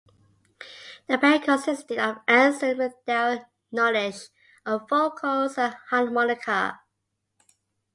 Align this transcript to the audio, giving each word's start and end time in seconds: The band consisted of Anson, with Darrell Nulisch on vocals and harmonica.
The 1.05 1.19
band 1.19 1.43
consisted 1.43 1.99
of 1.99 2.21
Anson, 2.27 2.79
with 2.79 2.93
Darrell 3.05 3.45
Nulisch 3.71 4.29
on 4.65 4.87
vocals 4.87 5.59
and 5.59 5.75
harmonica. 5.91 6.79